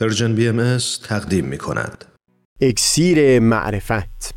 Persian 0.00 0.34
BMS 0.34 0.78
تقدیم 1.08 1.44
می 1.44 1.58
کند. 1.58 2.04
اکسیر 2.60 3.40
معرفت. 3.40 4.34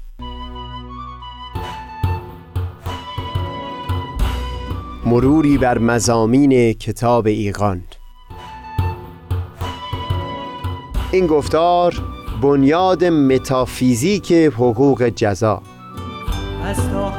مروری 5.06 5.58
بر 5.58 5.78
مضامین 5.78 6.74
کتاب 6.74 7.28
ایقان 7.28 7.84
این 11.12 11.28
گفتار 11.28 11.94
بنیاد 12.42 13.04
متافیزیک 13.04 14.32
حقوق 14.32 15.10
جزا. 15.10 15.62
از 16.64 16.90
تا 16.90 17.10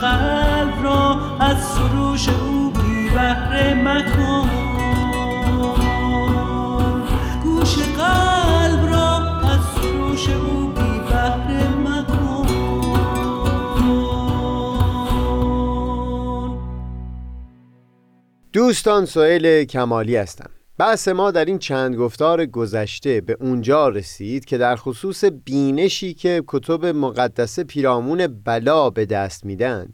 قلب 0.00 0.82
را 0.82 1.20
از 1.40 1.64
سروش 1.64 2.28
او 2.28 2.70
بی 2.70 3.10
بحر 3.10 3.74
مکن. 3.74 4.50
گوش 7.42 7.78
قلب 7.78 8.92
را 8.92 9.16
از 9.40 9.60
سروش 9.74 10.28
او 10.28 10.66
بی 10.68 10.98
بحر 11.10 11.68
مکن. 11.68 12.46
دوستان 18.52 19.06
سئیل 19.06 19.64
کمالی 19.64 20.16
هستم. 20.16 20.49
بحث 20.80 21.08
ما 21.08 21.30
در 21.30 21.44
این 21.44 21.58
چند 21.58 21.96
گفتار 21.96 22.46
گذشته 22.46 23.20
به 23.20 23.36
اونجا 23.40 23.88
رسید 23.88 24.44
که 24.44 24.58
در 24.58 24.76
خصوص 24.76 25.24
بینشی 25.24 26.14
که 26.14 26.42
کتب 26.48 26.86
مقدسه 26.86 27.64
پیرامون 27.64 28.26
بلا 28.44 28.90
به 28.90 29.06
دست 29.06 29.44
میدن 29.44 29.88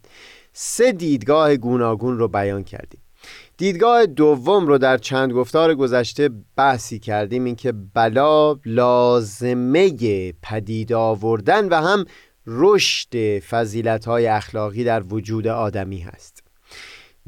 سه 0.53 0.93
دیدگاه 0.93 1.57
گوناگون 1.57 2.19
رو 2.19 2.29
بیان 2.29 2.65
کردیم. 2.65 3.01
دیدگاه 3.57 4.07
دوم 4.07 4.67
رو 4.67 4.79
در 4.79 4.99
چند 4.99 5.33
گفتار 5.33 5.75
گذشته 5.75 6.31
بحثی 6.57 6.99
کردیم 6.99 7.45
اینکه 7.45 7.73
بلا 7.95 8.57
لازمه 8.65 9.93
پدید 10.43 10.93
آوردن 10.93 11.69
و 11.69 11.75
هم 11.75 12.05
رشد 12.47 13.39
فضیلت‌های 13.39 14.27
اخلاقی 14.27 14.85
در 14.85 15.03
وجود 15.03 15.47
آدمی 15.47 15.99
هست. 15.99 16.46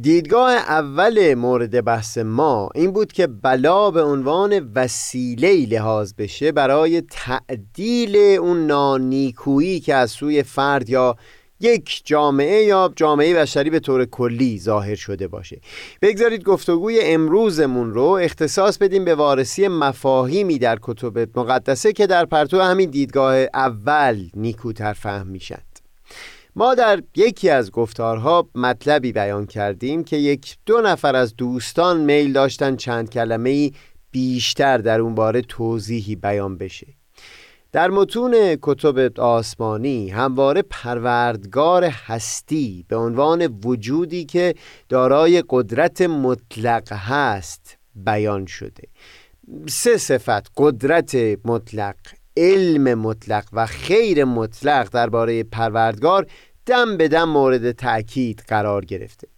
دیدگاه 0.00 0.52
اول 0.52 1.34
مورد 1.34 1.84
بحث 1.84 2.18
ما 2.18 2.68
این 2.74 2.91
بود 2.91 3.12
که 3.12 3.27
بلا 3.27 3.91
به 3.91 4.02
عنوان 4.02 4.72
وسیله 4.74 5.66
لحاظ 5.66 6.12
بشه 6.18 6.52
برای 6.52 7.00
تعدیل 7.00 8.16
اون 8.16 8.66
نانیکویی 8.66 9.80
که 9.80 9.94
از 9.94 10.10
سوی 10.10 10.42
فرد 10.42 10.91
یا 10.91 11.16
یک 11.60 12.02
جامعه 12.04 12.64
یا 12.64 12.92
جامعه 12.96 13.34
بشری 13.34 13.70
به 13.70 13.80
طور 13.80 14.04
کلی 14.04 14.58
ظاهر 14.58 14.94
شده 14.94 15.28
باشه. 15.28 15.60
بگذارید 16.02 16.44
گفتگوی 16.44 17.00
امروزمون 17.02 17.94
رو 17.94 18.04
اختصاص 18.04 18.78
بدیم 18.78 19.04
به 19.04 19.14
وارسی 19.14 19.69
مفاهیمی 19.69 20.58
در 20.58 20.78
کتب 20.82 21.38
مقدسه 21.38 21.92
که 21.92 22.06
در 22.06 22.24
پرتو 22.24 22.60
همین 22.60 22.91
دیدگاه 22.91 23.36
اول 23.54 24.28
نیکوتر 24.34 24.92
فهم 24.92 25.26
میشن. 25.26 25.67
ما 26.58 26.74
در 26.74 27.02
یکی 27.16 27.50
از 27.50 27.70
گفتارها 27.70 28.48
مطلبی 28.54 29.12
بیان 29.12 29.46
کردیم 29.46 30.04
که 30.04 30.16
یک 30.16 30.56
دو 30.66 30.80
نفر 30.80 31.16
از 31.16 31.36
دوستان 31.36 32.00
میل 32.00 32.32
داشتن 32.32 32.76
چند 32.76 33.10
کلمه 33.10 33.70
بیشتر 34.10 34.78
در 34.78 35.00
اون 35.00 35.14
باره 35.14 35.42
توضیحی 35.42 36.16
بیان 36.16 36.58
بشه. 36.58 36.86
در 37.72 37.91
متون 37.91 38.56
کتب 38.62 39.20
آسمانی 39.20 40.10
همواره 40.10 40.62
پروردگار 40.62 41.84
هستی 41.84 42.84
به 42.88 42.97
عنوان 42.97 43.60
وجودی 43.64 44.24
که 44.24 44.54
دارای 44.88 45.44
قدرت 45.48 46.02
مطلق 46.02 46.92
هست 46.92 47.78
بیان 47.94 48.47
شده. 48.47 48.88
سه 49.68 49.97
صفت 49.97 50.50
قدرت 50.56 51.14
مطلق 51.44 51.97
علم 52.38 52.94
مطلق 52.94 53.44
و 53.52 53.66
خیر 53.66 54.24
مطلق 54.24 54.91
درباره 54.91 55.42
پروردگار 55.42 56.26
دم 56.68 56.96
به 56.96 57.08
دم 57.08 57.28
مورد 57.28 57.72
تأکید 57.72 58.42
قرار 58.48 58.84
گرفته. 58.84 59.28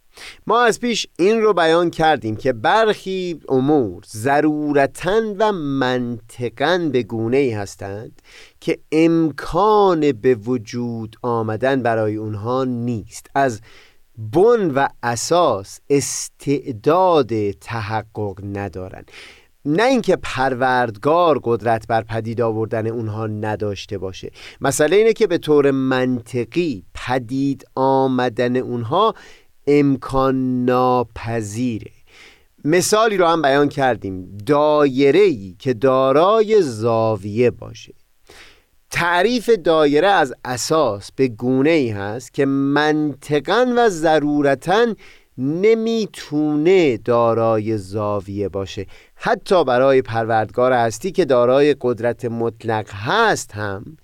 ما 0.47 0.61
از 0.61 0.79
پیش 0.79 1.07
این 1.19 1.41
رو 1.41 1.53
بیان 1.53 1.89
کردیم 1.89 2.35
که 2.35 2.53
برخی 2.53 3.39
امور 3.49 4.03
ضرورتا 4.07 5.21
و 5.39 5.51
منطقا 5.51 6.89
به 6.91 7.03
گونه 7.03 7.37
ای 7.37 7.51
هستند 7.51 8.21
که 8.59 8.79
امکان 8.91 10.11
به 10.11 10.35
وجود 10.35 11.15
آمدن 11.21 11.83
برای 11.83 12.15
اونها 12.15 12.63
نیست. 12.63 13.27
از 13.35 13.61
بن 14.17 14.71
و 14.75 14.87
اساس 15.03 15.79
استعداد 15.89 17.51
تحقق 17.51 18.39
ندارند 18.43 19.11
نه 19.65 19.83
اینکه 19.83 20.15
پروردگار 20.15 21.39
قدرت 21.43 21.87
بر 21.87 22.01
پدید 22.01 22.41
آوردن 22.41 22.87
اونها 22.87 23.27
نداشته 23.27 23.97
باشه. 23.97 24.31
مسئله 24.61 24.95
اینه 24.95 25.13
که 25.13 25.27
به 25.27 25.37
طور 25.37 25.71
منطقی 25.71 26.83
پدید 26.93 27.65
آمدن 27.75 28.57
اونها 28.57 29.13
امکان 29.67 30.65
ناپذیره. 30.65 31.91
مثالی 32.65 33.17
رو 33.17 33.27
هم 33.27 33.41
بیان 33.41 33.69
کردیم. 33.69 34.37
دایره 34.45 35.19
ای 35.19 35.55
که 35.59 35.73
دارای 35.73 36.61
زاویه 36.61 37.51
باشه. 37.51 37.93
تعریف 38.91 39.49
دایره 39.49 40.07
از 40.07 40.33
اساس 40.45 41.11
به 41.11 41.27
گونه 41.27 41.69
ای 41.69 41.89
هست 41.89 42.33
که 42.33 42.45
منطقا 42.45 43.73
و 43.77 43.89
ضرورتا 43.89 44.87
نمی‌تونه 45.37 46.97
دارای 46.97 47.77
زاویه 47.77 48.49
باشه. 48.49 48.85
حتی 49.15 49.63
برای 49.63 50.01
پروردگار 50.01 50.73
هستی 50.73 51.11
که 51.11 51.25
دارای 51.25 51.75
قدرت 51.81 52.25
مطلق 52.25 52.89
هست 52.93 53.51
هم 53.51 53.97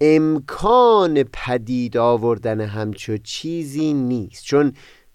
امکان 0.00 1.22
پدید 1.22 1.96
آوردن 1.96 2.60
همچو 2.60 3.16
چیزی 3.16 3.92
نیست. 3.92 4.44
چون 4.44 4.72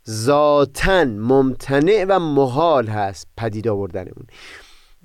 ذاتا 0.09 1.05
ممتنع 1.05 2.05
و 2.09 2.19
محال 2.19 2.87
هست 2.87 3.27
پدید 3.37 3.67
آوردن 3.67 4.01
اون. 4.01 4.27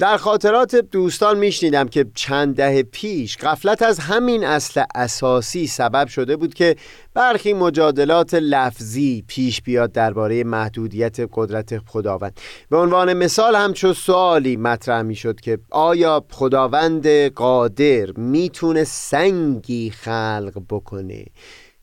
در 0.03 0.17
خاطرات 0.17 0.77
دوستان 0.77 1.39
میشنیدم 1.39 1.89
که 1.89 2.07
چند 2.15 2.57
دهه 2.57 2.83
پیش 2.83 3.37
قفلت 3.37 3.83
از 3.83 3.99
همین 3.99 4.45
اصل 4.45 4.83
اساسی 4.95 5.67
سبب 5.67 6.09
شده 6.09 6.37
بود 6.37 6.55
که 6.55 6.77
برخی 7.15 7.53
مجادلات 7.53 8.35
لفظی 8.35 9.25
پیش 9.27 9.63
بیاد 9.63 9.93
درباره 9.93 10.45
محدودیت 10.45 11.17
قدرت 11.33 11.79
خداوند. 11.79 12.41
به 12.71 12.77
عنوان 12.77 13.13
مثال 13.13 13.55
همچو 13.55 13.95
سوالی 13.95 14.57
مطرح 14.57 15.03
می‌شد 15.03 15.41
که 15.41 15.59
آیا 15.71 16.25
خداوند 16.31 17.07
قادر 17.34 18.13
می‌تونه 18.17 18.84
سنگی 18.84 19.91
خلق 19.91 20.63
بکنه 20.71 21.25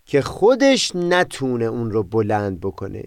که 0.06 0.22
خودش 0.22 0.96
نتونه 0.96 1.66
اون 1.66 1.92
رو 1.92 2.04
بلند 2.04 2.60
بکنه؟ 2.60 3.04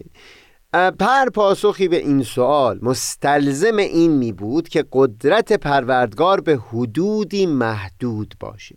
پر 0.73 1.29
پاسخی 1.35 1.89
به 1.89 1.97
این 1.97 2.23
سوال 2.23 2.79
مستلزم 2.83 3.77
این 3.77 4.13
می 4.13 4.33
بود 4.33 4.69
که 4.69 4.85
قدرت 4.93 5.53
پروردگار 5.53 6.41
به 6.41 6.57
حدودی 6.57 7.47
محدود 7.47 8.35
باشه. 8.41 8.77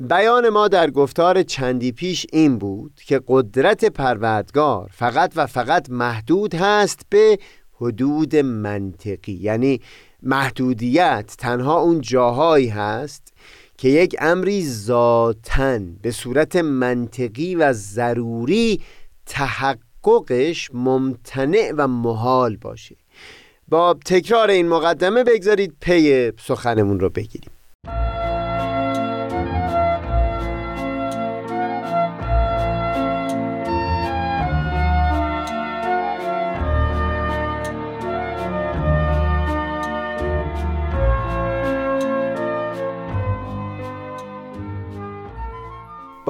بیان 0.00 0.48
ما 0.48 0.68
در 0.68 0.90
گفتار 0.90 1.42
چندی 1.42 1.92
پیش 1.92 2.26
این 2.32 2.58
بود 2.58 3.00
که 3.06 3.20
قدرت 3.26 3.84
پروردگار 3.84 4.90
فقط 4.92 5.32
و 5.36 5.46
فقط 5.46 5.90
محدود 5.90 6.54
هست 6.54 7.00
به 7.08 7.38
حدود 7.72 8.36
منطقی. 8.36 9.32
یعنی 9.32 9.80
محدودیت 10.22 11.34
تنها 11.38 11.80
اون 11.80 12.00
جاهایی 12.00 12.68
هست 12.68 13.32
که 13.78 13.88
یک 13.88 14.16
امری 14.18 14.68
ذاتن 14.68 15.96
به 16.02 16.10
صورت 16.10 16.56
منطقی 16.56 17.54
و 17.54 17.72
ضروری 17.72 18.80
تحقق 19.26 19.85
تحققش 20.06 20.70
ممتنع 20.74 21.72
و 21.76 21.88
محال 21.88 22.56
باشه. 22.56 22.96
با 23.68 23.96
تکرار 24.04 24.50
این 24.50 24.68
مقدمه 24.68 25.24
بگذارید 25.24 25.74
پی 25.80 26.32
سخنمون 26.38 27.00
رو 27.00 27.10
بگیریم. 27.10 27.50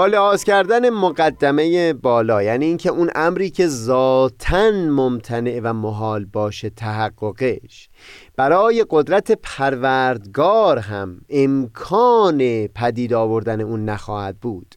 لحاظ 0.07 0.45
کردن 0.45 0.91
مقدمه 0.91 1.93
بالا 1.93 2.43
یعنی 2.43 2.65
اینکه 2.65 2.91
اون 2.91 3.11
امری 3.15 3.51
که 3.51 3.67
ذاتا 3.67 4.71
ممتنع 4.71 5.61
و 5.63 5.73
محال 5.73 6.25
باشه 6.25 6.71
تحققش. 6.71 7.89
برای 8.37 8.85
قدرت 8.91 9.33
پروردگار 9.33 10.79
هم 10.79 11.21
امکان 11.31 12.67
پدید 12.67 13.15
آوردن 13.15 13.61
اون 13.61 13.85
نخواهد 13.85 14.37
بود. 14.37 14.75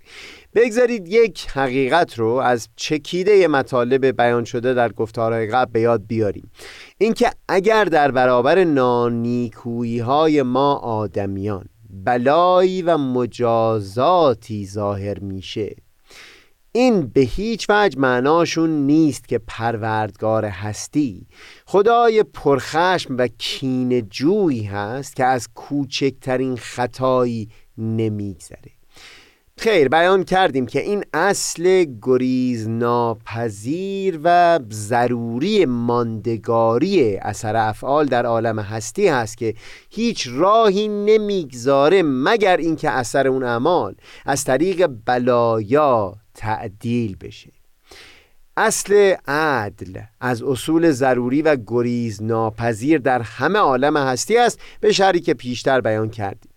بگذارید 0.55 1.07
یک 1.07 1.47
حقیقت 1.49 2.19
رو 2.19 2.27
از 2.27 2.69
چکیده 2.75 3.47
مطالب 3.47 4.05
بیان 4.05 4.43
شده 4.43 4.73
در 4.73 4.91
گفتارهای 4.91 5.47
قبل 5.47 5.71
به 5.71 5.81
یاد 5.81 6.07
بیاریم. 6.07 6.51
اینکه 6.97 7.31
اگر 7.49 7.85
در 7.85 8.11
برابر 8.11 8.63
نانیکویی 8.63 9.99
های 9.99 10.41
ما 10.41 10.73
آدمیان 10.75 11.65
بلایی 11.89 12.81
و 12.81 12.97
مجازاتی 12.97 14.67
ظاهر 14.67 15.19
میشه. 15.19 15.75
این 16.71 17.07
به 17.07 17.21
هیچ 17.21 17.65
وجه 17.69 17.99
معناشون 17.99 18.69
نیست 18.69 19.27
که 19.27 19.37
پروردگار 19.37 20.45
هستی. 20.45 21.27
خدای 21.65 22.23
پرخشم 22.23 23.17
و 23.17 23.27
کین 23.27 24.09
جویی 24.09 24.63
هست 24.63 25.15
که 25.15 25.25
از 25.25 25.47
کوچکترین 25.55 26.55
خطایی 26.55 27.49
نمیگذره. 27.77 28.78
خیر 29.61 29.89
بیان 29.89 30.23
کردیم 30.23 30.65
که 30.65 30.81
این 30.81 31.03
اصل 31.13 31.85
گریز 32.01 32.69
ناپذیر 32.69 34.19
و 34.23 34.59
ضروری 34.71 35.65
ماندگاری 35.65 37.15
اثر 37.17 37.55
افعال 37.55 38.05
در 38.05 38.25
عالم 38.25 38.59
هستی 38.59 39.07
هست 39.07 39.37
که 39.37 39.53
هیچ 39.89 40.27
راهی 40.31 40.87
نمی‌گذاره 40.87 42.01
مگر 42.03 42.57
اینکه 42.57 42.89
اثر 42.89 43.27
اون 43.27 43.43
اعمال 43.43 43.95
از 44.25 44.43
طریق 44.43 44.89
بلایا 45.05 46.15
تعدیل 46.35 47.17
بشه. 47.21 47.51
اصل 48.57 49.15
عدل 49.27 50.01
از 50.21 50.43
اصول 50.43 50.91
ضروری 50.91 51.41
و 51.41 51.57
گریز 51.67 52.23
ناپذیر 52.23 52.99
در 52.99 53.21
همه 53.21 53.59
عالم 53.59 53.97
هستی 53.97 54.37
است 54.37 54.59
به 54.81 54.91
شری 54.91 55.19
که 55.19 55.33
پیشتر 55.33 55.81
بیان 55.81 56.09
کردیم. 56.09 56.48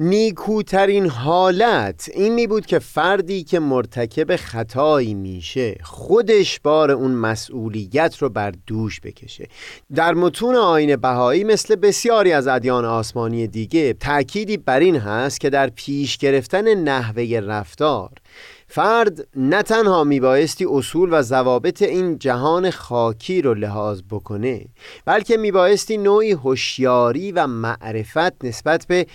نیکوترین 0.00 1.06
حالت 1.06 2.10
این 2.14 2.34
می 2.34 2.46
بود 2.46 2.66
که 2.66 2.78
فردی 2.78 3.44
که 3.44 3.58
مرتکب 3.58 4.36
خطایی 4.36 5.14
میشه 5.14 5.78
خودش 5.82 6.60
بار 6.60 6.90
اون 6.90 7.10
مسئولیت 7.10 8.16
رو 8.18 8.28
بر 8.28 8.52
دوش 8.66 9.00
بکشه. 9.00 9.48
در 9.94 10.14
متون 10.14 10.54
آین 10.54 10.96
بهایی 10.96 11.44
مثل 11.44 11.76
بسیاری 11.76 12.32
از 12.32 12.46
ادیان 12.46 12.84
آسمانی 12.84 13.46
دیگه 13.46 13.92
تأکیدی 13.92 14.56
بر 14.56 14.80
این 14.80 14.96
هست 14.96 15.40
که 15.40 15.50
در 15.50 15.68
پیش 15.68 16.18
گرفتن 16.18 16.74
نحوه 16.74 17.40
رفتار 17.44 18.10
فرد 18.70 19.28
نه 19.36 19.62
تنها 19.62 20.04
میبایستی 20.04 20.66
اصول 20.70 21.08
و 21.12 21.22
ضوابط 21.22 21.82
این 21.82 22.18
جهان 22.18 22.70
خاکی 22.70 23.42
رو 23.42 23.54
لحاظ 23.54 24.02
بکنه 24.10 24.64
بلکه 25.04 25.36
میبایستی 25.36 25.98
نوعی 25.98 26.32
هوشیاری 26.32 27.32
و 27.32 27.46
معرفت 27.46 28.44
نسبت 28.44 28.86
به 28.88 29.06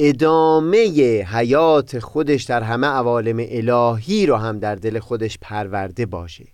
ادامه 0.00 0.78
حیات 1.22 1.98
خودش 1.98 2.42
در 2.42 2.62
همه 2.62 2.86
عوالم 2.86 3.36
الهی 3.38 4.26
رو 4.26 4.36
هم 4.36 4.58
در 4.58 4.74
دل 4.74 4.98
خودش 4.98 5.38
پرورده 5.40 6.06
باشه. 6.06 6.44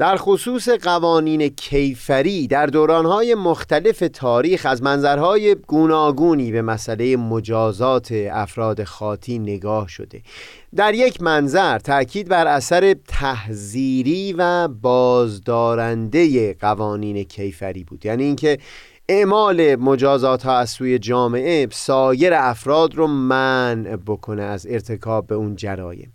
در 0.00 0.16
خصوص 0.16 0.68
قوانین 0.68 1.48
کیفری 1.48 2.46
در 2.46 2.66
دورانهای 2.66 3.34
مختلف 3.34 4.02
تاریخ 4.12 4.66
از 4.66 4.82
منظرهای 4.82 5.54
گوناگونی 5.54 6.52
به 6.52 6.62
مسئله 6.62 7.16
مجازات 7.16 8.12
افراد 8.32 8.84
خاطی 8.84 9.38
نگاه 9.38 9.88
شده. 9.88 10.22
در 10.76 10.94
یک 10.94 11.22
منظر 11.22 11.78
تأکید 11.78 12.28
بر 12.28 12.46
اثر 12.46 12.94
تحذیری 13.08 14.32
و 14.38 14.68
بازدارنده 14.68 16.54
قوانین 16.54 17.24
کیفری 17.24 17.84
بود. 17.84 18.06
یعنی 18.06 18.24
اینکه 18.24 18.58
اعمال 19.12 19.76
مجازات 19.76 20.42
ها 20.42 20.58
از 20.58 20.70
سوی 20.70 20.98
جامعه 20.98 21.68
سایر 21.72 22.34
افراد 22.34 22.94
رو 22.94 23.06
منع 23.06 23.96
بکنه 23.96 24.42
از 24.42 24.66
ارتکاب 24.70 25.26
به 25.26 25.34
اون 25.34 25.56
جرایم. 25.56 26.14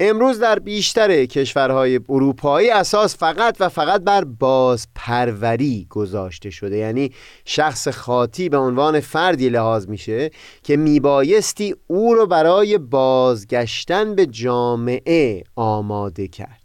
امروز 0.00 0.38
در 0.38 0.58
بیشتر 0.58 1.24
کشورهای 1.24 2.00
اروپایی 2.08 2.70
اساس 2.70 3.16
فقط 3.16 3.56
و 3.60 3.68
فقط 3.68 4.00
بر 4.00 4.24
بازپروری 4.24 5.86
گذاشته 5.90 6.50
شده. 6.50 6.76
یعنی 6.76 7.12
شخص 7.44 7.88
خاطی 7.88 8.48
به 8.48 8.56
عنوان 8.56 9.00
فردی 9.00 9.48
لحاظ 9.48 9.88
میشه 9.88 10.30
که 10.62 10.76
میبایستی 10.76 11.74
او 11.86 12.14
رو 12.14 12.26
برای 12.26 12.78
بازگشتن 12.78 14.14
به 14.14 14.26
جامعه 14.26 15.44
آماده 15.56 16.28
کرد. 16.28 16.63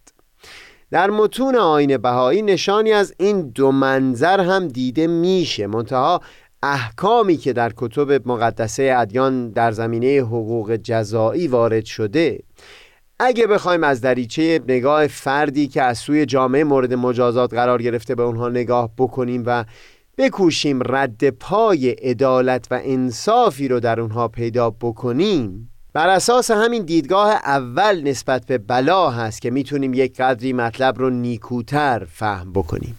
در 0.92 1.10
متون 1.10 1.56
آین 1.56 1.98
بهایی 1.98 2.42
نشانی 2.42 2.92
از 2.92 3.14
این 3.18 3.42
دو 3.42 3.72
منظر 3.72 4.40
هم 4.40 4.68
دیده 4.68 5.08
میشه. 5.08 5.68
منتها 5.68 6.22
احکامی 6.64 7.38
که 7.38 7.54
در 7.54 7.72
کتب 7.78 8.28
مقدسه 8.28 8.96
ادیان 8.98 9.50
در 9.50 9.72
زمینه 9.72 10.18
حقوق 10.20 10.76
جزایی 10.76 11.48
وارد 11.48 11.86
شده. 11.86 12.40
اگه 13.20 13.48
بخوایم 13.48 13.84
از 13.84 14.02
دریچه 14.02 14.62
نگاه 14.68 15.08
فردی 15.08 15.68
که 15.68 15.82
از 15.82 15.98
سوی 15.98 16.26
جامعه 16.26 16.64
مورد 16.64 16.94
مجازات 16.94 17.54
قرار 17.54 17.82
گرفته 17.82 18.16
به 18.16 18.24
اونها 18.24 18.50
نگاه 18.50 18.90
بکنیم 18.98 19.44
و 19.46 19.66
بکوشیم 20.18 20.80
رد 20.86 21.30
پای 21.30 21.90
عدالت 21.90 22.68
و 22.72 22.80
انصافی 22.84 23.68
رو 23.68 23.80
در 23.80 24.02
اونها 24.02 24.28
پیدا 24.28 24.70
بکنیم 24.70 25.72
بر 26.00 26.10
اساس 26.10 26.52
همین 26.52 26.84
دیدگاه 26.84 27.32
اول 27.32 28.02
نسبت 28.04 28.46
به 28.46 28.58
بلا 28.58 29.10
هست 29.10 29.42
که 29.42 29.52
می‌تونیم 29.52 29.94
یک 29.94 30.22
قدری 30.22 30.54
مطلب 30.54 31.00
رو 31.00 31.10
نیکوتر 31.10 32.08
فهم 32.12 32.54
بکنیم. 32.54 32.98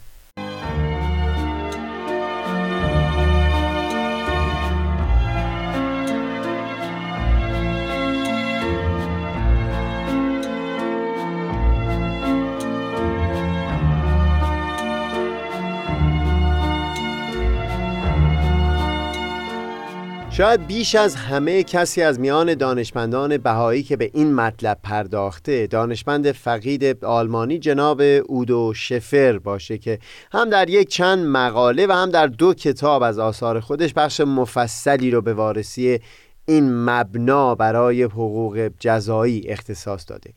شاید 20.32 20.66
بیش 20.66 20.94
از 20.94 21.14
همه 21.14 21.62
کسی 21.62 22.02
از 22.02 22.20
میان 22.20 22.54
دانشمندان 22.54 23.36
بهایی 23.38 23.82
که 23.82 23.96
به 23.96 24.10
این 24.14 24.34
مطلب 24.34 24.78
پرداخته 24.82 25.66
دانشمند 25.66 26.32
فقید 26.32 27.04
آلمانی 27.04 27.58
جناب 27.58 28.02
اودو 28.26 28.72
شفر 28.74 29.38
باشه 29.38 29.78
که 29.78 29.98
هم 30.32 30.50
در 30.50 30.70
یک 30.70 30.88
چند 30.88 31.26
مقاله 31.26 31.86
و 31.86 31.92
هم 31.92 32.10
در 32.10 32.26
دو 32.26 32.54
کتاب 32.54 33.02
از 33.02 33.18
آثار 33.18 33.60
خودش 33.60 33.94
بخش 33.94 34.20
مفصلی 34.20 35.10
رو 35.10 35.22
به 35.22 35.34
وارسی 35.34 35.98
این 36.46 36.84
مبنا 36.84 37.54
برای 37.54 38.02
حقوق 38.02 38.70
جزایی 38.80 39.48
اختصاص 39.48 40.04
داده. 40.08 40.30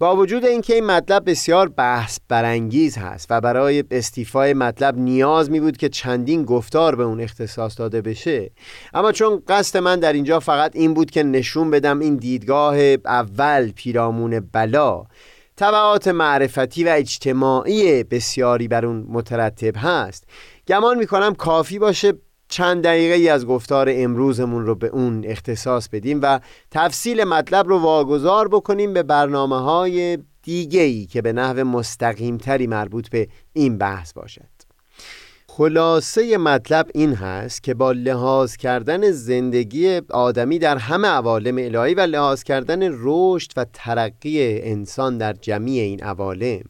با 0.00 0.16
وجود 0.16 0.44
اینکه 0.44 0.74
این 0.74 0.86
مطلب 0.86 1.30
بسیار 1.30 1.68
بحث 1.68 2.18
برانگیز 2.28 2.98
هست 2.98 3.26
و 3.30 3.40
برای 3.40 3.84
استیفای 3.90 4.54
مطلب 4.54 4.98
نیاز 4.98 5.50
می 5.50 5.60
بود 5.60 5.76
که 5.76 5.88
چندین 5.88 6.44
گفتار 6.44 6.96
به 6.96 7.02
اون 7.02 7.20
اختصاص 7.20 7.78
داده 7.78 8.00
بشه 8.02 8.50
اما 8.94 9.12
چون 9.12 9.42
قصد 9.48 9.78
من 9.78 10.00
در 10.00 10.12
اینجا 10.12 10.40
فقط 10.40 10.76
این 10.76 10.94
بود 10.94 11.10
که 11.10 11.22
نشون 11.22 11.70
بدم 11.70 11.98
این 11.98 12.16
دیدگاه 12.16 12.76
اول 13.04 13.70
پیرامون 13.70 14.40
بلا 14.52 15.04
طبعات 15.56 16.08
معرفتی 16.08 16.84
و 16.84 16.88
اجتماعی 16.88 18.04
بسیاری 18.04 18.68
بر 18.68 18.86
اون 18.86 19.06
مترتب 19.08 19.76
هست. 19.76 20.24
گمان 20.68 20.98
می 20.98 21.06
کنم 21.06 21.34
کافی 21.34 21.78
باشه 21.78 22.12
چند 22.50 22.84
دقیقه 22.84 23.14
ای 23.14 23.28
از 23.28 23.46
گفتار 23.46 23.88
امروزمون 23.92 24.66
رو 24.66 24.74
به 24.74 24.86
اون 24.86 25.24
اختصاص 25.26 25.88
بدیم 25.88 26.20
و 26.22 26.40
تفصیل 26.70 27.24
مطلب 27.24 27.68
رو 27.68 27.78
واگذار 27.78 28.48
بکنیم 28.48 28.92
به 28.92 29.02
برنامه 29.02 29.60
های 29.60 30.18
دیگه 30.42 30.80
ای 30.80 31.06
که 31.06 31.22
به 31.22 31.32
نحو 31.32 31.64
مستقیم 31.64 32.36
تری 32.36 32.66
مربوط 32.66 33.08
به 33.08 33.28
این 33.52 33.78
بحث 33.78 34.12
باشد. 34.12 34.60
خلاصه 35.48 36.38
مطلب 36.38 36.86
این 36.94 37.14
هست 37.14 37.62
که 37.62 37.74
با 37.74 37.92
لحاظ 37.92 38.56
کردن 38.56 39.10
زندگی 39.10 40.00
آدمی 40.10 40.58
در 40.58 40.76
همه 40.76 41.08
عوالم 41.08 41.58
الهی 41.58 41.94
و 41.94 42.00
لحاظ 42.00 42.42
کردن 42.42 42.78
رشد 42.92 43.52
و 43.56 43.66
ترقی 43.72 44.60
انسان 44.62 45.18
در 45.18 45.32
جمیع 45.32 45.82
این 45.82 46.02
عوالم 46.02 46.62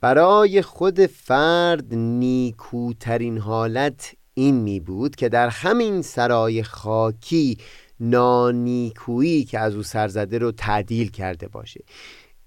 برای 0.00 0.62
خود 0.62 1.06
فرد 1.06 1.94
نیکوترین 1.94 3.38
حالت 3.38 4.14
این 4.34 4.54
می 4.54 4.80
بود 4.80 5.16
که 5.16 5.28
در 5.28 5.48
همین 5.48 6.02
سرای 6.02 6.62
خاکی 6.62 7.58
نانیکویی 8.00 9.44
که 9.44 9.58
از 9.58 9.74
او 9.74 9.82
سرزده 9.82 10.38
رو 10.38 10.52
تعدیل 10.52 11.10
کرده 11.10 11.48
باشه. 11.48 11.84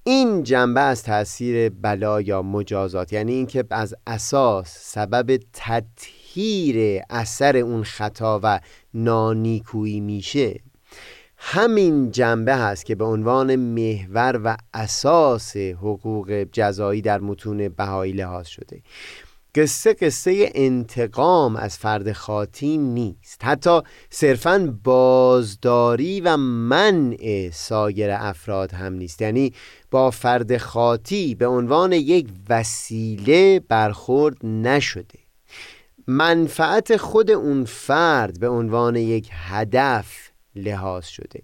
این 0.04 0.44
جنبه 0.44 0.82
از 0.82 1.04
تاثیر 1.04 1.70
بلا 1.70 2.22
یا 2.22 2.42
مجازات 2.42 3.14
یعنی 3.14 3.34
اینکه 3.34 3.64
از 3.70 3.96
اساس 4.08 4.78
سبب 4.82 5.40
تطهیر 5.54 7.02
اثر 7.10 7.58
اون 7.58 7.84
خطا 7.84 8.40
و 8.44 8.60
نانیکویی 8.94 10.00
میشه 10.00 10.60
همین 11.38 12.12
جنبه 12.12 12.56
هست 12.56 12.86
که 12.86 12.96
به 12.96 13.06
عنوان 13.06 13.56
محور 13.56 14.42
و 14.44 14.58
اساس 14.74 15.58
حقوق 15.58 16.46
جزایی 16.52 17.02
در 17.02 17.20
متون 17.20 17.70
بهایی 17.70 18.14
لحاظ 18.14 18.48
شده. 18.48 18.82
قصه 19.56 19.94
قصه 19.94 20.52
انتقام 20.56 21.56
از 21.56 21.78
فرد 21.78 22.12
خاطی 22.12 22.78
نیست. 22.78 23.44
حتی 23.44 23.82
صرفا 24.10 24.78
بازداری 24.84 26.22
و 26.22 26.38
منع 26.38 27.50
سایر 27.54 28.12
افراد 28.12 28.72
هم 28.72 28.94
نیست. 28.94 29.22
یعنی 29.22 29.54
با 29.92 30.12
فرد 30.12 30.58
خاطی 30.58 31.36
به 31.36 31.48
عنوان 31.48 31.92
یک 31.92 32.28
وسیله 32.50 33.60
برخورد 33.60 34.46
نشده. 34.46 35.20
منفعت 36.08 36.98
خود 36.98 37.32
اون 37.32 37.66
فرد 37.66 38.40
به 38.40 38.48
عنوان 38.50 38.96
یک 38.96 39.30
هدف 39.32 40.30
لحاظ 40.56 41.06
شده. 41.06 41.42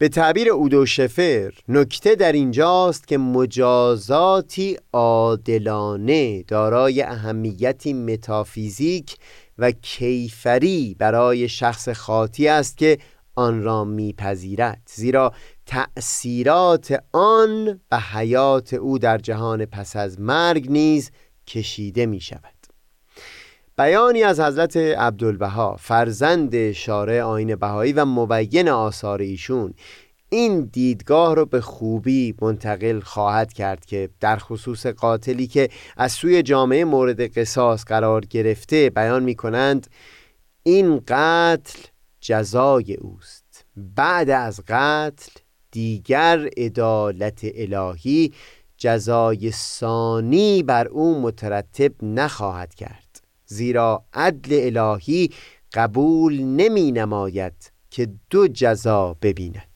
به 0.00 0.08
تعبیر 0.08 0.50
اودو 0.50 0.86
شفر 0.86 1.52
نکته 1.68 2.14
در 2.14 2.32
اینجاست 2.32 3.08
که 3.08 3.18
مجازاتی 3.18 4.76
عادلانه 4.92 6.42
دارای 6.42 7.02
اهمیتی 7.02 7.92
متافیزیک 7.92 9.16
و 9.58 9.70
کیفری 9.70 10.96
برای 10.98 11.48
شخص 11.48 11.88
خاطی 11.88 12.48
است 12.48 12.78
که 12.78 12.98
آن 13.34 13.62
را 13.62 13.84
میپذیرد. 13.84 14.82
زیرا 14.94 15.32
تأثیرات 15.66 17.02
آن 17.12 17.80
به 17.90 17.98
حیات 17.98 18.74
او 18.74 18.98
در 18.98 19.18
جهان 19.18 19.64
پس 19.64 19.96
از 19.96 20.20
مرگ 20.20 20.70
نیز 20.70 21.10
کشیده 21.46 22.06
می 22.06 22.20
شود 22.20 22.59
بیانی 23.80 24.22
از 24.22 24.40
حضرت 24.40 24.76
عبدالبها 24.76 25.76
فرزند 25.76 26.72
شارع 26.72 27.22
آین 27.22 27.56
بهایی 27.56 27.92
و 27.92 28.04
مبین 28.04 28.68
آثار 28.68 29.20
ایشون. 29.20 29.74
این 30.28 30.60
دیدگاه 30.72 31.34
رو 31.34 31.46
به 31.46 31.60
خوبی 31.60 32.34
منتقل 32.42 33.00
خواهد 33.00 33.52
کرد 33.52 33.84
که 33.84 34.08
در 34.20 34.36
خصوص 34.36 34.86
قاتلی 34.86 35.46
که 35.46 35.68
از 35.96 36.12
سوی 36.12 36.42
جامعه 36.42 36.84
مورد 36.84 37.38
قصاص 37.38 37.84
قرار 37.84 38.20
گرفته 38.20 38.90
بیان 38.90 39.22
می 39.22 39.34
کنند 39.34 39.86
این 40.62 41.02
قتل 41.08 41.78
جزای 42.20 42.94
اوست. 42.94 43.64
بعد 43.76 44.30
از 44.30 44.60
قتل 44.68 45.32
دیگر 45.70 46.48
عدالت 46.56 47.40
الهی 47.54 48.32
جزای 48.76 49.50
ثانی 49.50 50.62
بر 50.62 50.88
او 50.88 51.20
مترتب 51.20 51.92
نخواهد 52.02 52.74
کرد. 52.74 53.09
زیرا 53.50 54.04
عدل 54.12 54.76
الهی 54.76 55.30
قبول 55.72 56.40
نمی 56.42 56.92
نماید 56.92 57.72
که 57.90 58.08
دو 58.30 58.48
جزا 58.48 59.16
ببیند. 59.22 59.69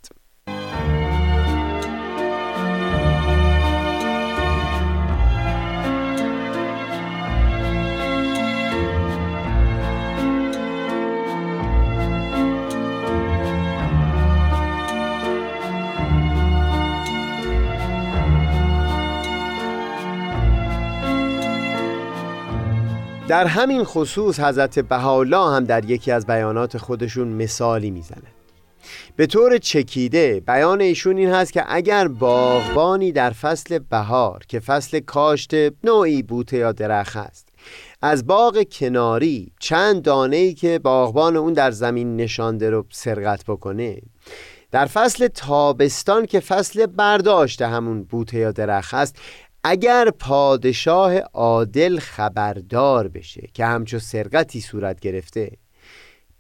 در 23.29 23.47
همین 23.47 23.85
خصوص 23.85 24.41
حضرت 24.41 24.79
بهاءالله 24.79 25.55
هم 25.57 25.65
در 25.65 25.85
یکی 25.85 26.13
از 26.13 26.27
بیانات 26.27 26.79
خودشون 26.79 27.29
مثالی 27.29 27.91
می‌زنه. 27.91 28.35
به 29.17 29.27
طور 29.27 29.59
چکیده 29.59 30.43
بیان 30.47 30.81
ایشون 30.81 31.17
این 31.17 31.31
هست 31.31 31.53
که 31.53 31.65
اگر 31.69 32.09
باغبانی 32.09 33.13
در 33.13 33.31
فصل 33.31 33.79
بهار 33.79 34.45
که 34.49 34.61
فصل 34.61 35.01
کاشت 35.01 35.51
نوعی 35.85 36.23
بوته 36.23 36.57
یا 36.57 36.73
درخت 36.73 37.17
است 37.17 37.49
از 38.03 38.27
باغ 38.27 38.63
کناری 38.63 39.53
چند 39.61 40.03
دانه 40.03 40.37
ای 40.37 40.55
که 40.55 40.79
باغبان 40.79 41.37
اون 41.37 41.53
در 41.53 41.71
زمین 41.71 42.17
نشانده 42.17 42.71
رو 42.71 42.87
سرقت 42.91 43.45
بکنه 43.45 44.01
در 44.75 44.87
فصل 44.87 45.29
تابستان 45.29 46.27
که 46.27 46.41
فصل 46.41 46.87
برداشت 46.87 47.63
همون 47.63 48.03
بوته 48.03 48.39
یا 48.39 48.53
درخت 48.53 48.95
است 48.95 49.17
اگر 49.67 50.11
پادشاه 50.11 51.19
عادل 51.19 51.99
خبردار 51.99 53.09
بشه 53.09 53.49
که 53.55 53.67
همچو 53.67 53.99
سرقتی 53.99 54.61
صورت 54.61 55.01
گرفته 55.01 55.51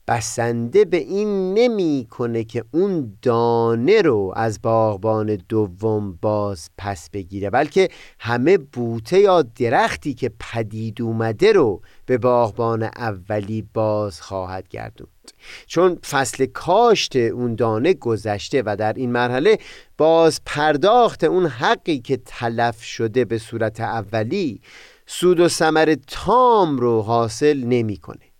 بسنده 0.08 0.84
به 0.84 0.96
این 0.96 1.54
نمی‌کنه 1.54 2.44
که 2.44 2.64
اون 2.72 3.18
دانه 3.22 4.02
رو 4.02 4.32
از 4.36 4.62
باغبان 4.62 5.38
دوم 5.48 6.18
باز 6.22 6.70
پس 6.78 7.10
بگیره 7.10 7.50
بلکه 7.50 7.88
همه 8.18 8.58
بوته 8.58 9.20
یا 9.20 9.42
درختی 9.42 10.14
که 10.14 10.30
پدید 10.40 11.02
اومده 11.02 11.52
رو 11.52 11.82
به 12.06 12.18
باغبان 12.18 12.82
اولی 12.82 13.68
باز 13.74 14.20
خواهد 14.20 14.68
گردوند. 14.68 15.10
چون 15.66 15.94
فصل 15.94 16.46
کاشت 16.46 17.16
اون 17.16 17.54
دانه 17.54 17.94
گذشته 17.94 18.62
و 18.66 18.76
در 18.76 18.92
این 18.92 19.12
مرحله 19.12 19.58
باز 19.98 20.40
پرداخت 20.46 21.24
اون 21.24 21.46
حقی 21.46 21.98
که 21.98 22.16
تلف 22.16 22.82
شده 22.82 23.24
به 23.24 23.38
صورت 23.38 23.80
اولی 23.80 24.60
سود 25.06 25.40
و 25.40 25.48
ثمر 25.48 25.96
تام 26.06 26.78
رو 26.78 27.02
حاصل 27.02 27.64
نمی‌کنه 27.64 28.33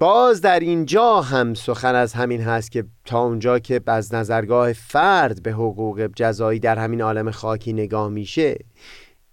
باز 0.00 0.40
در 0.40 0.60
اینجا 0.60 1.20
هم 1.20 1.54
سخن 1.54 1.94
از 1.94 2.12
همین 2.12 2.40
هست 2.40 2.72
که 2.72 2.84
تا 3.04 3.22
اونجا 3.22 3.58
که 3.58 3.80
از 3.86 4.14
نظرگاه 4.14 4.72
فرد 4.72 5.42
به 5.42 5.52
حقوق 5.52 6.10
جزایی 6.16 6.60
در 6.60 6.78
همین 6.78 7.00
عالم 7.00 7.30
خاکی 7.30 7.72
نگاه 7.72 8.08
میشه 8.08 8.56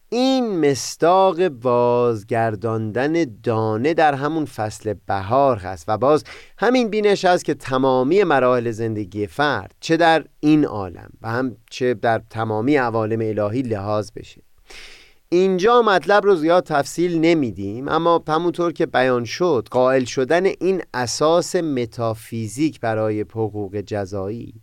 این 0.09 0.69
مستاق 0.69 1.47
بازگرداندن 1.47 3.25
دانه 3.43 3.93
در 3.93 4.13
همون 4.13 4.45
فصل 4.45 4.93
بهار 5.07 5.57
هست 5.57 5.85
و 5.87 5.97
باز 5.97 6.23
همین 6.57 6.89
بینش 6.89 7.25
هست 7.25 7.45
که 7.45 7.53
تمامی 7.53 8.23
مراحل 8.23 8.71
زندگی 8.71 9.27
فرد 9.27 9.75
چه 9.79 9.97
در 9.97 10.25
این 10.39 10.65
عالم 10.65 11.09
و 11.21 11.31
هم 11.31 11.57
چه 11.69 11.93
در 11.93 12.21
تمامی 12.29 12.75
عوالم 12.75 13.19
الهی 13.21 13.61
لحاظ 13.61 14.11
بشه. 14.15 14.44
اینجا 15.35 15.81
مطلب 15.81 16.25
رو 16.25 16.35
زیاد 16.35 16.63
تفصیل 16.63 17.19
نمیدیم 17.19 17.87
اما 17.87 18.23
همونطور 18.27 18.71
که 18.71 18.85
بیان 18.85 19.23
شد 19.25 19.67
قائل 19.71 20.03
شدن 20.03 20.45
این 20.45 20.81
اساس 20.93 21.55
متافیزیک 21.55 22.79
برای 22.79 23.21
حقوق 23.21 23.81
جزایی 23.81 24.53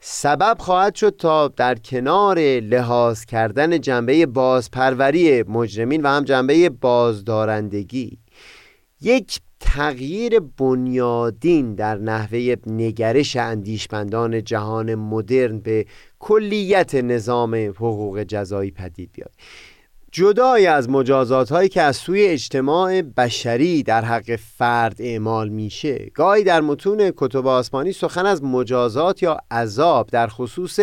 سبب 0.00 0.56
خواهد 0.58 0.94
شد 0.94 1.16
تا 1.18 1.48
در 1.48 1.74
کنار 1.74 2.38
لحاظ 2.60 3.24
کردن 3.24 3.80
جنبه 3.80 4.26
بازپروری 4.26 5.42
مجرمین 5.42 6.02
و 6.02 6.08
هم 6.08 6.24
جنبه 6.24 6.68
بازدارندگی 6.68 8.18
یک 9.00 9.40
تغییر 9.60 10.40
بنیادین 10.40 11.74
در 11.74 11.98
نحوه 11.98 12.54
نگرش 12.66 13.36
اندیشمندان 13.36 14.44
جهان 14.44 14.94
مدرن 14.94 15.58
به 15.58 15.86
کلیت 16.18 16.94
نظام 16.94 17.54
حقوق 17.54 18.22
جزایی 18.22 18.70
پدید 18.70 19.10
بیاد. 19.12 19.32
جدای 20.12 20.66
از 20.66 20.90
مجازات 20.90 21.52
هایی 21.52 21.68
که 21.68 21.82
از 21.82 21.96
سوی 21.96 22.26
اجتماع 22.26 23.02
بشری 23.02 23.82
در 23.82 24.04
حق 24.04 24.36
فرد 24.36 24.96
اعمال 24.98 25.48
میشه. 25.48 26.10
گاهی 26.14 26.44
در 26.44 26.60
متون 26.60 27.12
کتب 27.16 27.46
آسمانی 27.46 27.92
سخن 27.92 28.26
از 28.26 28.44
مجازات 28.44 29.22
یا 29.22 29.38
عذاب 29.50 30.06
در 30.06 30.26
خصوص 30.26 30.78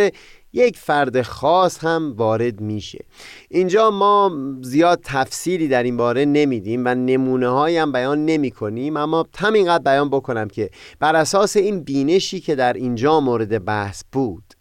یک 0.54 0.78
فرد 0.78 1.22
خاص 1.22 1.84
هم 1.84 2.14
وارد 2.18 2.62
میشه. 2.62 3.06
اینجا 3.50 3.92
ما 3.92 4.32
زیاد 4.62 5.00
تفسیری 5.04 5.68
در 5.68 5.84
این 5.84 5.98
باره 5.98 6.26
نمیدیم 6.26 6.86
و 6.86 6.96
نمونه 6.96 7.50
هایی 7.50 7.78
هم 7.78 7.92
بیان 7.92 8.26
نمی 8.26 8.52
کنیم 8.52 8.98
اما 8.98 9.26
همینقدر 9.38 9.84
بیان 9.84 10.10
بکنم 10.10 10.48
که 10.48 10.70
بر 11.00 11.16
اساس 11.16 11.58
این 11.58 11.84
بینشی 11.84 12.40
که 12.40 12.56
در 12.56 12.74
اینجا 12.74 13.20
مورد 13.20 13.66
بحث 13.66 14.04
بود 14.12 14.53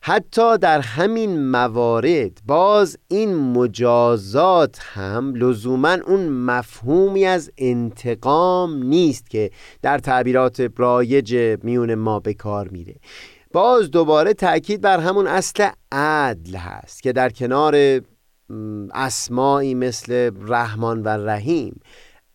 حتی 0.00 0.58
در 0.58 0.80
همین 0.80 1.50
موارد 1.50 2.40
باز 2.46 2.98
این 3.08 3.34
مجازات 3.34 4.78
هم 4.80 5.34
لزوما 5.34 5.96
اون 6.06 6.28
مفهومی 6.28 7.24
از 7.24 7.50
انتقام 7.58 8.82
نیست 8.82 9.30
که 9.30 9.50
در 9.82 9.98
تعبیرات 9.98 10.70
رایج 10.76 11.58
میون 11.62 11.94
ما 11.94 12.20
به 12.20 12.34
کار 12.34 12.68
میره. 12.68 12.94
باز 13.52 13.90
دوباره 13.90 14.34
تاکید 14.34 14.80
بر 14.80 15.00
همون 15.00 15.26
اصل 15.26 15.68
عدل 15.92 16.56
هست 16.56 17.02
که 17.02 17.12
در 17.12 17.30
کنار 17.30 18.00
اسمایی 18.94 19.74
مثل 19.74 20.30
رحمان 20.48 21.02
و 21.02 21.08
رحیم 21.08 21.80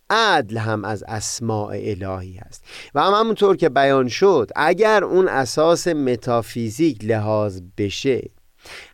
عدل 0.10 0.58
هم 0.58 0.86
از 0.86 1.04
اسماع 1.08 1.68
الهی 1.68 2.40
است 2.40 2.64
و 2.96 3.02
هم 3.02 3.14
همونطور 3.14 3.56
که 3.56 3.70
بیان 3.70 4.08
شد 4.08 4.52
اگر 4.56 5.04
اون 5.04 5.28
اساس 5.28 5.88
متافیزیک 5.88 7.06
لحاظ 7.06 7.62
بشه 7.78 8.30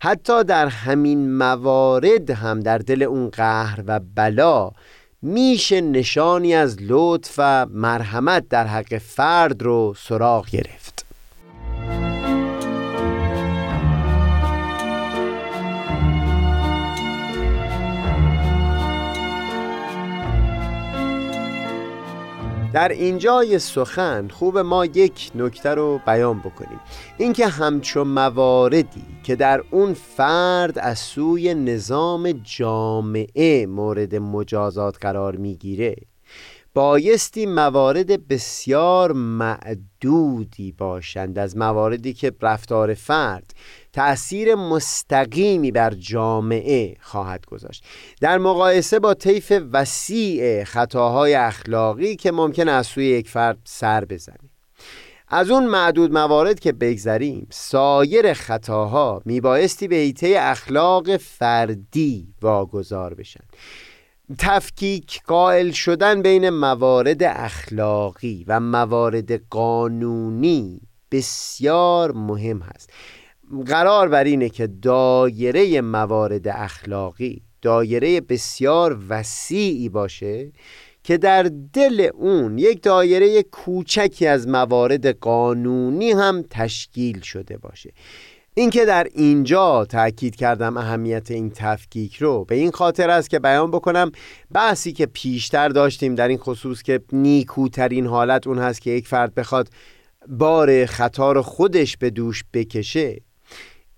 حتی 0.01 0.43
در 0.43 0.67
همین 0.67 1.37
موارد 1.37 2.29
هم 2.29 2.59
در 2.59 2.77
دل 2.77 3.03
اون 3.03 3.29
قهر 3.29 3.83
و 3.87 3.99
بلا 4.15 4.71
میشه 5.21 5.81
نشانی 5.81 6.55
از 6.55 6.77
لطف 6.81 7.33
و 7.37 7.65
مرحمت 7.65 8.49
در 8.49 8.67
حق 8.67 8.97
فرد 8.97 9.63
رو 9.63 9.93
سراغ 9.97 10.49
گرفت. 10.49 11.04
در 22.75 22.89
اینجای 22.89 23.59
سخن 23.59 24.27
خوب 24.27 24.57
ما 24.57 24.85
یک 24.85 25.31
نکته 25.35 25.69
رو 25.69 25.99
بیان 26.05 26.39
بکنیم. 26.39 26.79
اینکه 27.17 27.47
همچون 27.47 28.07
مواردی 28.07 29.03
که 29.23 29.35
در 29.35 29.63
اون 29.71 29.93
فرد 29.93 30.79
از 30.79 30.99
سوی 30.99 31.53
نظام 31.53 32.31
جامعه 32.31 33.65
مورد 33.65 34.15
مجازات 34.15 34.97
قرار 35.01 35.35
می‌گیره 35.35 35.95
بایستی 36.75 37.45
موارد 37.45 38.27
بسیار 38.27 39.11
معدودی 39.11 40.71
باشند 40.71 41.39
از 41.39 41.57
مواردی 41.57 42.13
که 42.13 42.33
رفتار 42.41 42.93
فرد 42.93 43.53
تأثیر 43.93 44.55
مستقیمی 44.55 45.71
بر 45.71 45.93
جامعه 45.93 46.97
خواهد 47.01 47.45
گذاشت. 47.45 47.83
در 48.21 48.37
مقایسه 48.37 48.99
با 48.99 49.13
طیف 49.13 49.53
وسیع 49.71 50.63
خطاهای 50.63 51.33
اخلاقی 51.33 52.15
که 52.15 52.31
ممکن 52.31 52.69
از 52.69 52.87
سوی 52.87 53.05
یک 53.05 53.29
فرد 53.29 53.57
سر 53.63 54.05
بزنه 54.05 54.49
از 55.27 55.49
اون 55.49 55.65
معدود 55.65 56.13
موارد 56.13 56.59
که 56.59 56.71
بگذریم 56.71 57.47
سایر 57.49 58.33
خطاها 58.33 59.21
میبایستی 59.25 59.87
به 59.87 59.95
ایته 59.95 60.35
اخلاق 60.39 61.17
فردی 61.17 62.27
واگذار 62.41 63.13
بشن. 63.13 63.43
تفکیک 64.39 65.21
قائل 65.23 65.71
شدن 65.71 66.21
بین 66.21 66.49
موارد 66.49 67.23
اخلاقی 67.23 68.45
و 68.47 68.59
موارد 68.59 69.31
قانونی 69.49 70.81
بسیار 71.11 72.11
مهم 72.11 72.59
هست. 72.59 72.89
قرار 73.65 74.07
بر 74.07 74.23
اینه 74.23 74.49
که 74.49 74.67
دایره 74.67 75.81
موارد 75.81 76.47
اخلاقی 76.47 77.41
دایره 77.61 78.21
بسیار 78.21 78.99
وسیعی 79.09 79.89
باشه 79.89 80.51
که 81.03 81.17
در 81.17 81.51
دل 81.73 82.09
اون 82.13 82.57
یک 82.57 82.83
دایره 82.83 83.43
کوچکی 83.43 84.27
از 84.27 84.47
موارد 84.47 85.19
قانونی 85.19 86.11
هم 86.11 86.43
تشکیل 86.49 87.21
شده 87.21 87.57
باشه. 87.57 87.91
اینکه 88.57 88.85
در 88.85 89.07
اینجا 89.13 89.85
تاکید 89.85 90.35
کردم 90.35 90.77
اهمیت 90.77 91.31
این 91.31 91.51
تفکیک 91.55 92.15
رو. 92.15 92.45
به 92.45 92.55
این 92.55 92.71
خاطر 92.71 93.09
است 93.09 93.29
که 93.29 93.39
بیان 93.39 93.71
بکنم 93.71 94.11
بحثی 94.53 94.93
که 94.93 95.05
پیشتر 95.05 95.69
داشتیم 95.69 96.15
در 96.15 96.27
این 96.27 96.37
خصوص 96.37 96.81
که 96.81 97.01
نیکوترین 97.11 98.05
حالت 98.05 98.47
اون 98.47 98.59
هست 98.59 98.81
که 98.81 98.91
یک 98.91 99.07
فرد 99.07 99.33
بخواد 99.33 99.69
بار 100.27 100.85
خطا 100.85 101.31
رو 101.31 101.41
خودش 101.41 101.97
به 101.97 102.09
دوش 102.09 102.43
بکشه. 102.53 103.21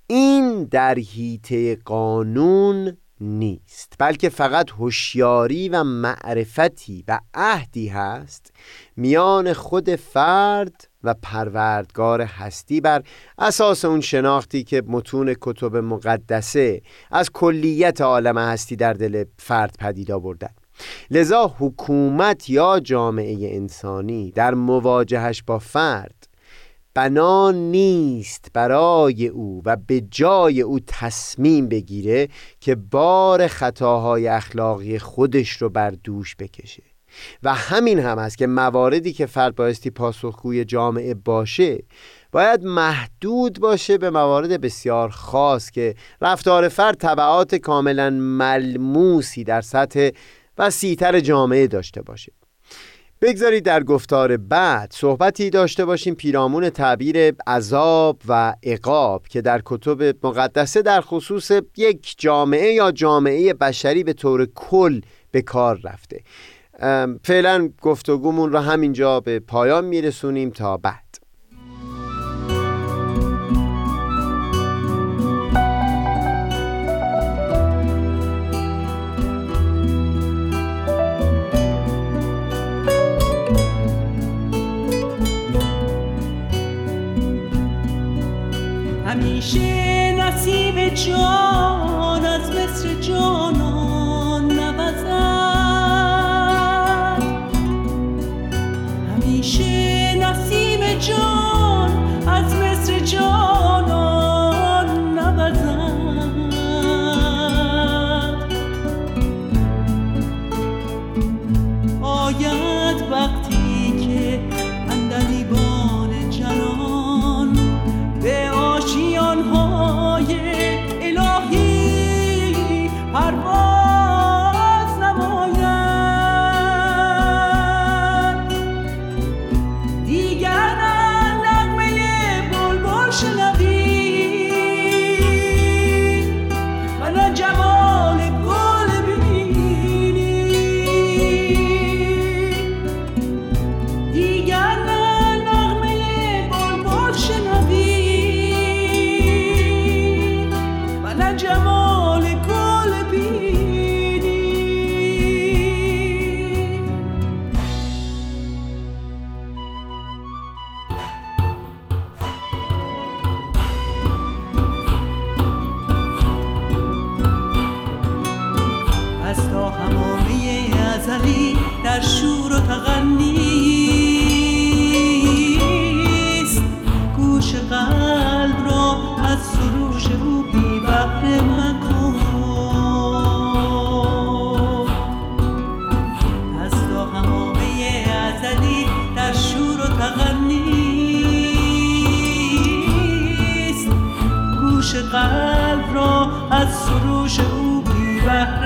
این 0.08 0.64
در 0.64 1.00
هیته 1.00 1.76
قانون 1.76 2.98
نیست 3.22 3.94
بلکه 4.00 4.30
فقط 4.30 4.72
هوشیاری 4.72 5.70
و 5.70 5.84
معرفتی 5.84 7.04
و 7.08 7.20
عهدی 7.34 7.88
هست 7.88 8.54
میان 8.96 9.54
خود 9.54 9.96
فرد 9.96 10.88
و 11.04 11.14
پروردگار 11.14 12.22
هستی. 12.22 12.82
بر 12.82 13.04
اساس 13.38 13.86
اون 13.86 14.02
شناختی 14.02 14.64
که 14.64 14.84
متون 14.88 15.36
کتب 15.42 15.78
مقدسه 15.78 16.82
از 17.12 17.32
کلیت 17.32 18.02
عالم 18.02 18.38
هستی 18.38 18.76
در 18.76 18.94
دل 18.94 19.24
فرد 19.38 19.76
پدید 19.80 20.12
آوردن. 20.12 20.50
لذا 21.12 21.56
حکومت 21.60 22.50
یا 22.50 22.80
جامعه 22.80 23.56
انسانی 23.56 24.32
در 24.32 24.54
مواجهش 24.54 25.44
با 25.48 25.60
فرد 25.60 26.28
بنا 26.98 27.52
نیست 27.52 28.48
برای 28.54 29.28
او 29.28 29.62
و 29.66 29.76
به 29.88 30.02
جای 30.02 30.62
او 30.62 30.80
تصمیم 30.88 31.68
بگیره 31.68 32.28
که 32.60 32.76
بار 32.76 33.48
خطاهای 33.48 34.28
اخلاقی 34.28 35.00
خودش 35.00 35.50
رو 35.50 35.70
بر 35.70 35.90
دوش 35.90 36.36
بکشه. 36.36 36.84
و 37.44 37.54
همین 37.54 38.00
هم 38.00 38.18
است 38.18 38.38
که 38.38 38.48
مواردی 38.48 39.14
که 39.14 39.26
فرد 39.26 39.56
بایستی 39.56 39.90
پاسخگوی 39.90 40.66
جامعه 40.66 41.14
باشه 41.14 41.84
باید 42.32 42.64
محدود 42.64 43.60
باشه 43.60 43.98
به 43.98 44.10
موارد 44.10 44.62
بسیار 44.62 45.10
خاص 45.10 45.72
که 45.72 45.96
رفتار 46.22 46.70
فرد 46.70 46.96
طبعات 46.96 47.56
کاملا 47.56 48.10
ملموسی 48.10 49.44
در 49.44 49.62
سطح 49.62 50.10
وسیعتر 50.58 51.20
جامعه 51.20 51.68
داشته 51.68 52.02
باشه. 52.02 52.37
بگذارید 53.22 53.64
در 53.64 53.84
گفتار 53.84 54.38
بعد 54.38 54.92
صحبتی 54.94 55.50
داشته 55.50 55.86
باشیم 55.86 56.16
پیرامون 56.16 56.70
تعبیر 56.70 57.32
عذاب 57.48 58.22
و 58.28 58.56
عقاب 58.64 59.28
که 59.28 59.42
در 59.42 59.62
کتب 59.66 60.26
مقدسه 60.26 60.82
در 60.82 61.02
خصوص 61.02 61.52
یک 61.78 62.16
جامعه 62.18 62.74
یا 62.74 62.92
جامعه 62.92 63.54
بشری 63.54 64.04
به 64.04 64.14
طور 64.14 64.48
کل 64.56 65.02
به 65.32 65.42
کار 65.42 65.80
رفته. 65.84 66.24
فعلا 67.24 67.70
گفتگومون 67.82 68.52
رو 68.52 68.60
همینجا 68.60 69.20
به 69.20 69.40
پایان 69.40 69.86
میرسونیم 69.86 70.50
تا 70.50 70.78
بعد. 70.78 71.07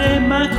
گوش 0.02 0.08
قلب 0.08 0.51